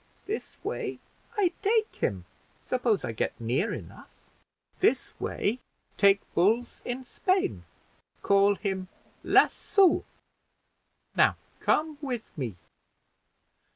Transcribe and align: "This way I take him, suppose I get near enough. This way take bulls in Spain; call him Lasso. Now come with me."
"This 0.25 0.57
way 0.63 0.97
I 1.37 1.53
take 1.61 1.93
him, 1.97 2.25
suppose 2.65 3.03
I 3.05 3.11
get 3.11 3.39
near 3.39 3.71
enough. 3.71 4.09
This 4.79 5.13
way 5.19 5.59
take 5.95 6.21
bulls 6.33 6.81
in 6.83 7.03
Spain; 7.03 7.65
call 8.23 8.55
him 8.55 8.87
Lasso. 9.23 10.03
Now 11.15 11.37
come 11.59 11.99
with 12.01 12.35
me." 12.35 12.55